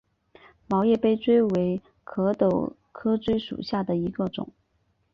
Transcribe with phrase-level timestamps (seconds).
[0.67, 4.51] 毛叶杯锥为壳斗科锥属下的一个种。